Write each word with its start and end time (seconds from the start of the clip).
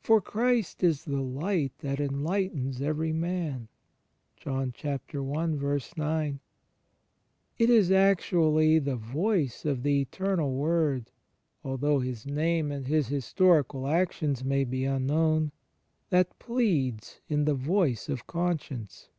For 0.00 0.22
Christ 0.22 0.82
is 0.82 1.04
the 1.04 1.20
Light 1.20 1.72
that 1.80 2.00
enlightens 2.00 2.80
every 2.80 3.12
man.^ 3.12 3.68
It 7.58 7.68
is 7.70 7.90
actually 7.90 8.78
the 8.78 8.96
Voice 8.96 9.64
of 9.66 9.82
the 9.82 10.00
Eternal 10.00 10.54
Word, 10.54 11.10
although 11.62 11.98
His 12.00 12.24
Name 12.24 12.72
and 12.72 12.86
His 12.86 13.08
historical 13.08 13.86
actions 13.86 14.42
may 14.42 14.64
be 14.64 14.84
imknown, 14.86 15.50
that 16.08 16.38
pleads 16.38 17.20
in 17.28 17.44
the 17.44 17.52
voice 17.54 18.08
of 18.08 18.26
conscience. 18.26 19.10